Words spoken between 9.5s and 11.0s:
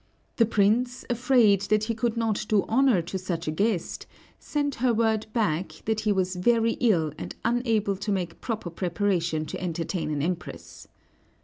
entertain an Empress.